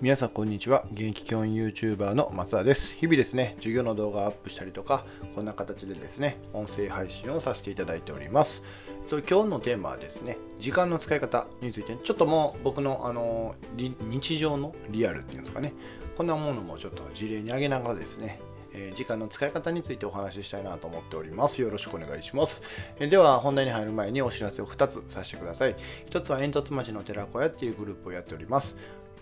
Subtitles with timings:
[0.00, 5.04] 皆さんこんにちは現役教員 YouTuber の松田です日々ですね授業の動画をアップしたりとか
[5.34, 8.62] こんな形でですね音声配信をさせていただいております
[9.08, 15.74] そ今日のテーマはですね時間の使い方についてちょっともう僕のあの日常のリアルっていうんですかね
[16.16, 18.38] こんなものもちょっと事例に挙げながらですね
[18.72, 21.60] え時間の使い方についてお話ししたいなと思っております。
[21.60, 22.62] よろしくお願いします。
[22.98, 25.76] えでは、本題に入る前にお知らせを2つさせてください。
[26.10, 28.76] 1つは煙突町の寺子屋っていうグループをやっております。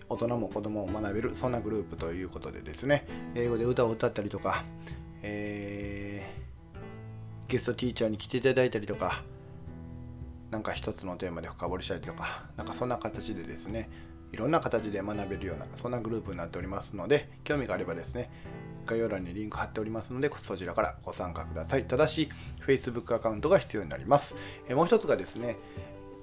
[0.09, 4.63] 大人も子供も学べる、そんなグループということでですね、英語で歌を歌ったりとか、
[5.21, 9.23] えー、ゲストティーチャーに来ていただいたりとか、
[10.51, 13.89] なんか一つのテーマで深掘りしたりとか、なんかそんな形でですね、
[14.31, 18.29] いろんな形で学べるような、そんなグループになっておりますので、興味があればですね、
[18.85, 21.85] 概要欄にリンク貼っておりますので、そちらからご参加ください。
[21.85, 22.29] ただし、
[22.65, 24.35] Facebook アカウントが必要になります。
[24.69, 25.57] えもう一つがですね、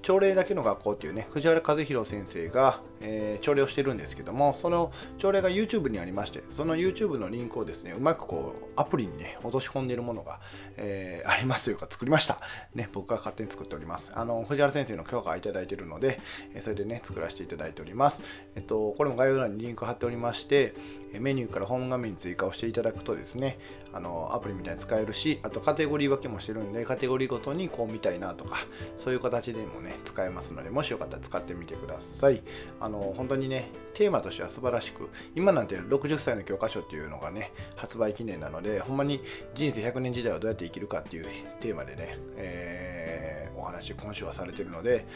[0.02, 10.40] 朝礼だけの学校っていうね、藤原和弘先生が、えー、朝礼をしてるんですけども、その朝礼が YouTube にありまして、その YouTube のリンクをですね、うまくこう、アプリにね、落とし込んでいるものが、
[10.76, 12.40] えー、ありますというか、作りました。
[12.74, 14.12] ね、僕が勝手に作っております。
[14.14, 16.18] あの、藤原先生の許可をいただいているので、
[16.54, 18.22] えそれでね、作らせていただいております。
[18.56, 20.74] えっと、これも概要欄にリンク貼っておりまして、
[21.20, 23.58] メニューからホーム画面に追加をしていただくとですね、
[23.92, 28.56] あのアプリみたいに使えるし、あとカテゴリー分けもしてるんで、カテゴリーごとにこう見たいなとか、
[28.98, 32.42] そういう形でもね、使えますので、もしよかったら使ってみてください。
[32.80, 39.20] あのの本当にね、テーマとしては素晴らしく、今なんて60歳の教科書っていうのがね、発売記念なので、ほんまに
[39.54, 41.26] 人生100年時代はどうやって生きるかっていう
[41.60, 45.06] テーマでね、えー、お話今週はされてるので、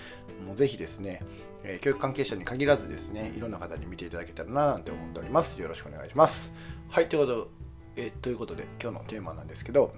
[0.46, 1.22] もうぜひですね、
[1.64, 5.60] え、教育関係者に限らずですね、いろんな方に見ていただけたらななんて思っております。
[5.60, 6.54] よろしくお願いします。
[6.88, 7.50] はい、ということ
[7.96, 9.92] で、えー、ということで今日のテーマなんですけど、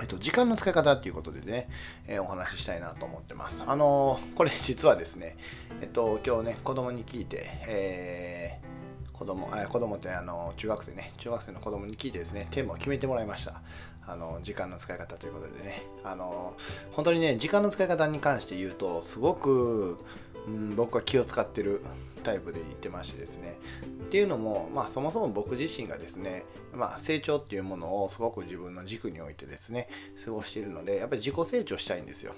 [0.00, 1.68] えっと、時間の使い方っていうことでね、
[2.06, 3.62] えー、お話ししたいなと思ってます。
[3.66, 5.36] あのー、これ実はですね、
[5.80, 13.60] えっと、今日ね、子供に聞いて、えー、子供、あ子供ってあの、中学生ね、中学生の子供に聞いてですね、テーマを決めてもらいました。
[14.06, 16.54] あの、時間の使い方ということでね、あの、
[16.92, 19.98] 本当にね、時間の使い方に関して言うと、すごく、
[20.46, 21.82] うん、僕は気を使ってる
[22.22, 23.58] タイプで言ってましてですね。
[23.82, 26.44] っていうのも、まあ、そもそも僕自身がですね、
[26.74, 29.88] まあ、成長っていうものをすごく自分の軸に置いてですね
[30.24, 32.34] 過ごしているのでやっぱり自己成長したいんですよ。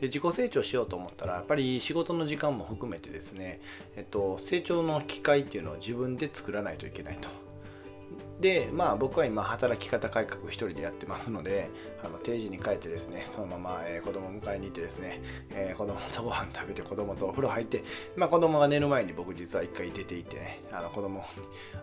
[0.00, 3.60] で自己成長しようと思ったらやっぱり仕事の時間も含めてですね、
[3.96, 7.28] えっと、成長の機会っていうのを自分で作らないといけないと。
[8.42, 11.70] でまあ僕は今働き方改革一人でやってますので
[12.04, 17.84] あの定時に帰ってですねそのまま、えー、子供を迎えに行ってですね、えー、子供とご飯食べて子供とお風呂入って
[18.16, 21.24] まあ子供が寝る前に僕実は一回出て行ってねあの子供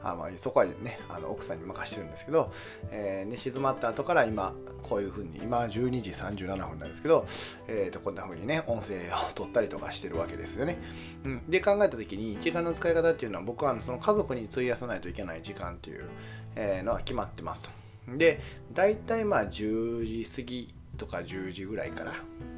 [0.03, 2.51] あまあそこはねあの奥さんに任してるんですけど、
[2.91, 4.53] えー、寝静まった後から今
[4.89, 7.27] こういう風に今12時37分なんですけど、
[7.67, 10.79] えー、とこんな風にね音声を取ったりとかしてるわけですよね、
[11.23, 16.09] うん、で考えた時に時間の使い方っていうのは僕はその家族に費やさないといけない時間っていう
[16.55, 17.69] えのは決まってますと。
[18.17, 18.41] で、
[18.73, 22.13] 大体まあ10時過ぎとか10時ぐらいから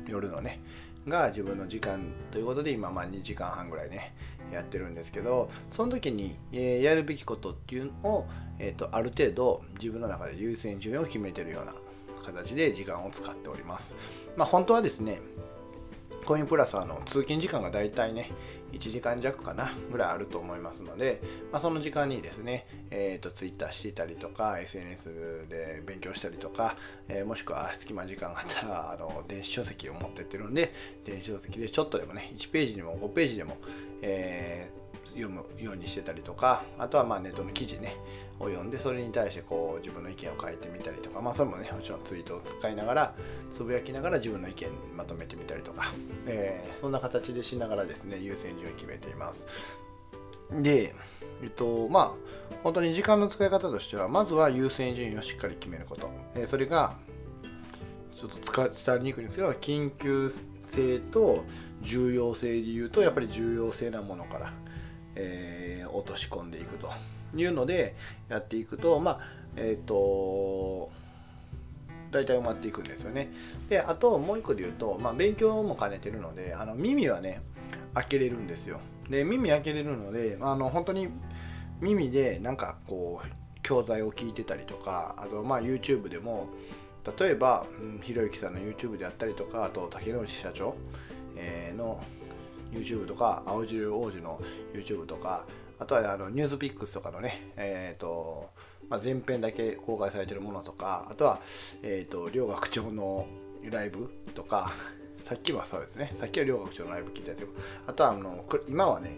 [0.08, 0.60] 夜のね、
[1.08, 4.14] が自分の時間ということで今まあ2時間半ぐらいね
[4.52, 8.28] やってるんですけどその時に、えー、やるべきことっていうのを、
[8.60, 11.74] えー、とある程度自分の中で優先順位を決めてるような
[12.22, 13.96] 形で時間を使っております。
[14.36, 15.22] まあ本当はですね
[16.26, 18.32] コインプラスあの通勤時間がだいたいね
[18.72, 21.22] 1時間弱かなぐらいあると思いますので、
[21.52, 26.78] まあ、その時間にですね、えーと、Twitter していたりとか SNS で勉強したりとか、
[27.08, 30.74] えー、もしくは隙間時間があったら あの電子書籍を持ってってるんで
[31.06, 33.58] 電子書籍でちょっとでもね1ページでも5ページでも、
[34.02, 37.98] えー、読むようにしてたりとかあとはまあネットの記事ね
[38.40, 43.16] を読んでそれに対してこう自分の意見を書いてみたりとかまあそれもねもちろんツイートを使いながら
[43.52, 45.92] つぶやきながら自分の意見まとめてみたりとか、
[46.28, 49.48] えー、そんな形でしながらですね優先順位を決めています。
[50.52, 50.94] で
[51.42, 52.12] えっとまあ
[52.64, 56.98] 本当に時間の使い方としてはまずは優先順位をしっかり決めること、えー、それが
[58.16, 61.44] ちょっと伝わりにくいんですけど緊急性と
[61.82, 64.54] 重要性で言うとやっぱり重要性なものから、
[65.16, 66.90] えー、落とし込んでいくと
[67.36, 67.96] いうので
[68.30, 69.20] やっていくとまあ
[69.56, 70.92] えっ、ー、と
[72.12, 73.32] 大体埋まっていくんですよね。
[73.70, 77.42] であともう一個で言うと、まあ、勉強も兼ねてるのであの耳はね
[77.94, 78.80] 開けれるんですよ。
[79.10, 81.10] で耳開けれるのであの本当に
[81.80, 83.28] 耳でなんかこう
[83.64, 86.48] 教材を聞いてたりとかあとまあ YouTube でも
[87.20, 87.66] 例えば、
[88.04, 90.76] ひろゆきさんの YouTube であったりとかあと竹野内社長、
[91.36, 92.00] えー、の
[92.72, 94.40] YouTube とか青汁王子の
[94.74, 95.46] YouTube とか
[95.80, 98.50] あとはあのニュースピックスとかのね、えーと
[98.92, 101.40] まあ、前編だけ公開されてるものとか、あとは、
[101.82, 103.26] えーと、両学長の
[103.64, 104.74] ライブとか、
[105.24, 107.54] さっきはそうですね、さっきは両学長のライブ聞いたりとか、
[107.88, 109.16] あとはあの今はね、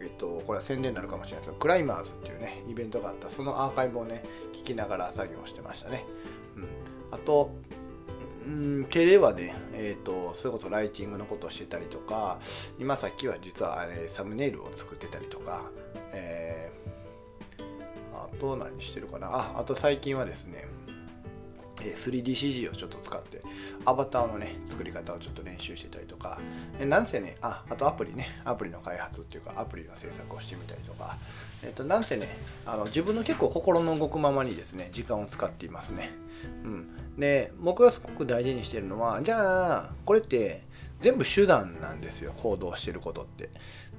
[0.00, 4.22] えっと、これは宣伝になるかもしれないですけど、クライマーズっていうね、イベントがあった、そのアーカイブをね、
[4.52, 6.04] 聞きながら作業してましたね。
[6.56, 6.68] うん、
[7.10, 7.50] あと、
[8.48, 12.40] うん、手ではね、えーと、それこそライティングのことをしてたりとか、
[12.78, 15.70] 今さっきは実はあれサムネイルを作ってたりとか、
[16.12, 17.62] えー、
[18.14, 19.28] あと何してるかな。
[19.28, 20.64] あ、あと最近はですね、
[21.84, 23.42] 3DCG をちょっと使って
[23.84, 26.38] アバターのね作り方をちょっと練習してたりとか
[26.80, 31.16] なんせねああとアプリねアプリの開発っていうかアプリの制作をしてみたりとか
[31.62, 32.28] えっとなんせね
[32.66, 36.10] あの自分の結構心の動くままにですね時間を使っていますね。
[36.64, 36.88] うん。
[37.18, 40.62] で僕がすごく大事にしてるのはじゃあこれって
[41.00, 43.50] 全部手段なんですよ行動してることって。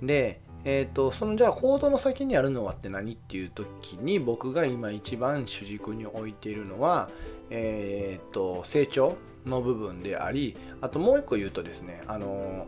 [0.01, 7.09] でえーと、そのじゃあ行動の先にあるのはって何っていう時に僕が今一番主軸に置いているのは、
[7.49, 9.15] えーと、成長
[9.45, 12.67] の部分でありあともう一個言うとですねあの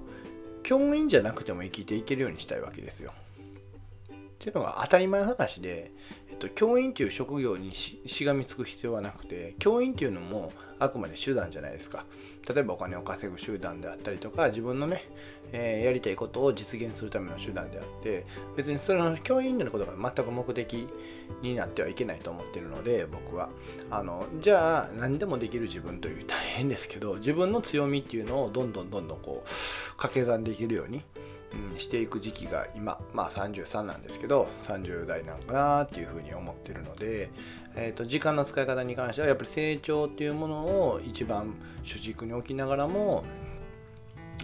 [0.63, 3.11] 教員じゃなくても生きていけるようにしたいわけですよ。
[4.41, 5.91] っていうのが当たり前の話で、
[6.31, 12.05] えっと、教員っていう職業にしがみつく必要はなくて教員っていうのもあくまで手段じゃないですか。
[12.49, 15.03] 例えばお金を稼ぐ手段であったりとか自分のね、
[15.51, 18.25] えー、やりたいことを実現するための手段であって
[18.57, 20.87] 別にその教員のことが全く目的
[21.43, 23.49] になってはいけないと思ってるので僕は
[23.91, 29.49] あのじゃあ何でもできる自分という大変ですけど自分の強みっていうのをどんどんどんどんこう
[29.97, 31.03] 掛け算できるように
[31.71, 37.29] うん、していく時期が今、まあ、33なんですけど30代なのかなっていうふうに思ってるので、
[37.75, 43.23] えーと、時間の使い方に関してはやっぱり成長っていうものを一番主軸に置きながらも、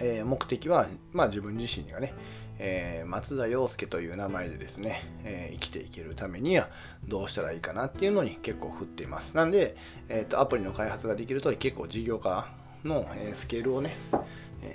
[0.01, 2.13] えー、目的は、まあ、自分自身がね、
[2.59, 6.69] えー、松田洋介という名前でですね、えー、生きていけるためには
[7.07, 9.36] どうしたらいいかなっていうのに結構振っています。
[9.36, 9.75] なんで、
[10.10, 12.50] えーと、アプリの開発ができると結構事業化
[12.83, 13.98] の、スケールをね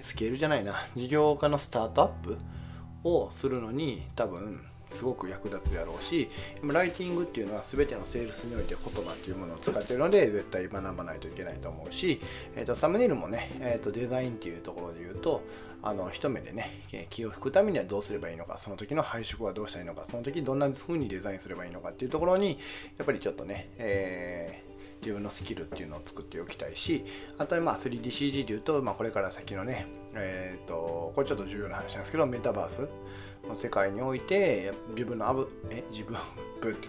[0.01, 0.87] スケールじゃないな。
[0.97, 2.39] 事業家のスタートアップ
[3.05, 4.61] をするのに多分
[4.93, 6.29] すごく役立つであろうし
[6.63, 12.21] ライティングっていうのは全てのセールスにおいて言葉っていうものを使ってるので絶対学ばないといけないと思うし、
[12.55, 15.43] えーと、サムネイルもね、えーと、デザインっていうところで言うと
[15.83, 22.59] あの一目でね気を引くためにはどうすればいいのかその時の配色はどうしたらいいのかその時どんな風にデザインすればいいのかっていうところに
[22.99, 27.05] やっぱりちょっとね、えー自分のスキルっていうのを作っておきたいし
[27.37, 32.89] あとはまあ 3DCG でいうと、まあ、これから先のねえっ、ー、とこれちょっと重要な話なんですけどメタバース
[33.49, 36.17] の世界において自分のアブえ自分
[36.61, 36.89] ブって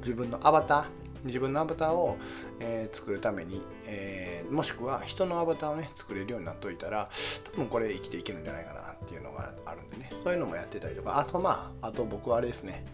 [0.00, 2.16] 自分のアバター自分のアバターを、
[2.60, 7.10] えー、作るために、えー、もしくは人のアバターをね作れるようになっといたら
[7.52, 10.10] 多分これ生きていけるんじゃないかなっていうのがあるんでね。
[10.22, 11.18] そういうのもやってたりとか。
[11.18, 12.84] あとまああと僕はあれですね。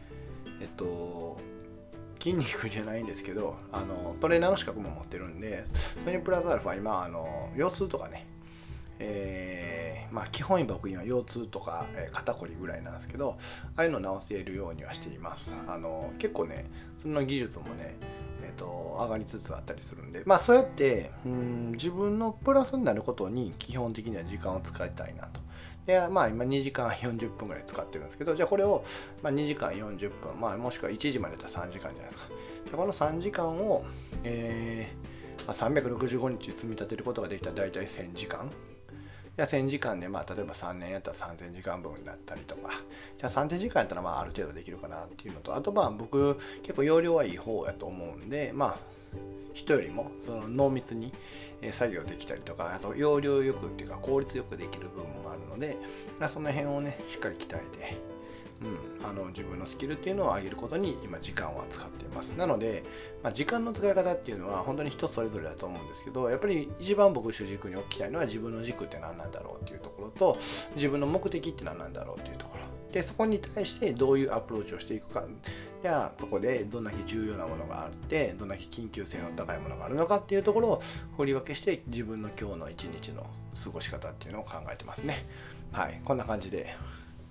[0.61, 1.39] えっと
[2.23, 5.65] 筋肉じゃないんですけどあのトレーナーの資格も持ってるんで
[6.05, 8.27] それにプラスアルファ今あの腰痛とかね
[9.05, 13.37] えー、まあ基本僕今腰痛とか、え、肩こりぐらいなんですけど
[13.77, 15.57] ああいうのを治せるようにはしています。
[15.67, 16.67] あの結構ね
[16.99, 17.97] その技術もね
[18.45, 25.41] えーと、上がりつつあったりするんでまあそうやってうん自分のプラスになることに基本的には時間を使いたいなと。
[25.87, 28.85] でまあ今2時間40分ぐらい使ってるんですけどじゃあこれを、
[29.23, 32.29] ま、2時間40分、まあ、もしくは1時までだったら3時間じゃないですか。
[32.71, 33.85] でこの3時間を、
[34.25, 35.13] えー
[35.47, 38.51] まあ、365日積み立てることができたら大体1000時間。
[39.35, 42.71] じゃあ1000時間で、まあ、例えば3年やったら3000時間分になったりとか、
[43.19, 48.79] じゃあ3000時間やったら、まあ、ある程度できるかなっていうのと、あと、まあ、僕、結構容量はいい方やと思うんで、まあ、
[49.53, 51.13] 人よりもその濃密に
[51.71, 55.77] 作業できたりとかあと容量よくっていうか効率よくできる部分もあるので
[56.29, 57.99] その辺をねしっかり鍛えて、
[59.01, 62.31] うん、あの自分のスキルっていうのを上げることに今時間は使っています。
[62.31, 62.85] なので、
[63.23, 70.39] まあ、時間の使い方っていうのは本当に人それぞれだと思うんですけどやっぱり一番僕主軸に置きたいのは自分の軸って何なんだろうっていうところと
[70.77, 72.72] 自分の目的って何なんだろうっていうところ。
[72.93, 75.25] でそこに対してどういうアプローチをしていくか
[75.83, 80.83] やそこでどんだけ重要なものがあってどんだけ緊急性の高いものがあるのかっていうところを
[81.17, 83.27] 振り分けして自分の今日の一日の
[83.65, 85.25] 過ごし方っていうのを考えてますね。
[85.73, 86.77] はいこんな感じで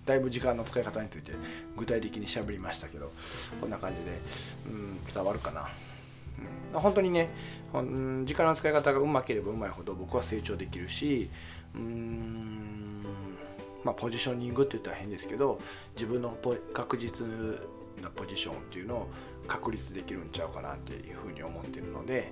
[0.05, 1.31] だいぶ時間の使い方について
[1.77, 3.11] 具体的にしゃべりましたけど
[3.59, 4.17] こんな感じで
[4.65, 5.69] うん伝わるかな。
[6.73, 7.29] うん、本当にね、
[8.25, 11.29] 時間の使い方がうまければうまいほど僕は成長できるし、
[11.75, 12.90] うーん、
[13.83, 15.59] まあ、ポジショニングって言ったら変ですけど、
[15.95, 16.35] 自分の
[16.73, 17.25] 確実
[18.01, 19.09] なポジションっていうのを
[19.47, 22.31] 確立できるんちゃうかなっていうふうに思ってるので、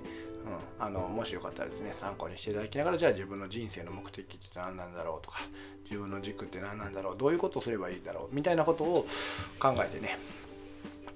[0.78, 5.38] うん、あのもしよかったらですね参考にしていただきながらじゃあ自分の人生の目的って何なんだろうとか
[5.84, 9.06] 自分の軸って何なんだろうどういうことをすればいいだろうみたいなことを
[9.58, 10.18] 考えてね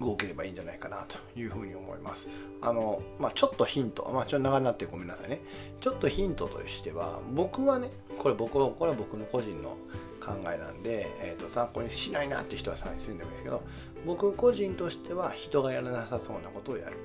[0.01, 2.29] 動ければいいんじゃないかなというふうに思います。
[2.61, 5.41] あの、まあ、ちょっとヒント、まあ、ちょっと長くなってごめんなさいね。
[5.81, 9.77] ちょっとヒントとしては、僕はね、これ僕、これは僕の個人の
[10.25, 13.63] 考えなんで、えー、と参考にしないなって人は参考にせんでもいいですけど
[14.07, 16.97] 僕個人としては人がやらなさそうなことをやる。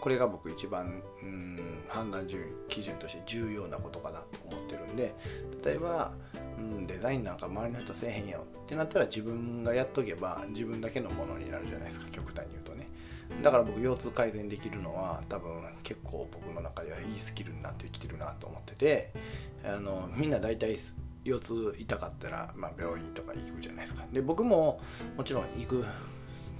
[0.00, 2.26] これが僕一番うん判断
[2.68, 5.14] 基準として重要なことかなと思ってるんで
[5.64, 6.12] 例えば、
[6.58, 12.88] うん、デザインなんか周りの人せえへんよってなったら自分がやっとけば自分だけのものになるじゃないですか極端に言うとね。
[13.42, 19.12] だから僕腰痛改善できるのは多分結構僕の中ではいいスキルになってきてるなと思ってて
[19.64, 20.76] あのみんな大体
[21.24, 24.04] 腰痛痛かったら、まあ、病院とか行くじゃないですか。
[24.12, 24.80] で僕も
[25.16, 25.84] もちろん行く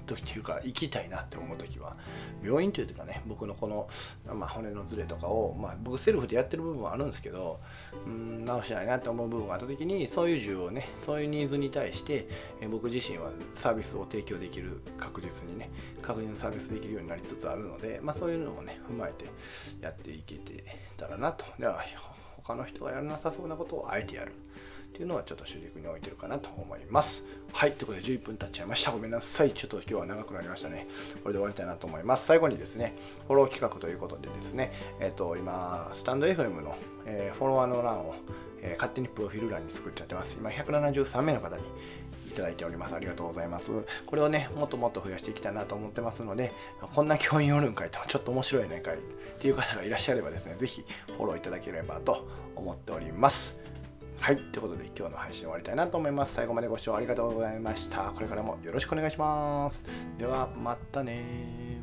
[0.06, 1.96] 時っていうか行きたいなって思う時は
[2.42, 3.88] 病院というかね僕のこの、
[4.34, 7.60] まあ、骨のズレとかを、まあ、僕セルフでやってる部分はあるんですけど
[8.06, 12.28] うん直したいなって思う部分があった時にそういう需要をねそういうニーズに対して
[12.60, 15.70] え僕自身はサービスを提供できる確実にね
[16.02, 19.26] 確実にサービスできるようになりつつあるので、まあ、そういうのをね踏まえて
[19.80, 20.64] やっていけて
[20.96, 21.44] たらなと。
[21.58, 21.80] では
[22.42, 24.32] 他の人がやらなさそうなことをあえてやる
[24.92, 27.24] っていうのはちょっと主軸に置いてるかなと思います。
[27.52, 28.90] はい、ということで11分経っちゃいました。
[28.92, 29.52] ごめんなさい。
[29.52, 30.86] ちょっと今日は長くなりましたね。
[31.22, 32.26] これで終わりたいなと思います。
[32.26, 32.94] 最後にですね、
[33.26, 38.14] フォロー企画ということでですね、えっ、ー、と、今、スタンド FM の、えー、フォロワーの欄を、
[38.60, 40.36] えー、勝手にプロフィール欄に作っちゃってます。
[40.38, 41.62] 今、173名の方に
[42.32, 42.94] いただいております。
[42.94, 43.70] ありがとうございます。
[44.06, 46.52] これをね、もっともっと増やしていきたいなと思ってますので、
[46.94, 48.98] こんな教員おるんかいと、ちょっと面白いねかいっ
[49.38, 53.58] ていう方がいらっしゃればですね、ぜひフォローいただければと思っております。
[54.18, 54.36] はい。
[54.36, 56.34] ということで、今日の配信終わりたいなと思います。
[56.34, 58.12] 最後までご視聴ありがとうございました。
[58.14, 59.84] これからもよろしくお願いします。
[60.16, 61.82] では、またね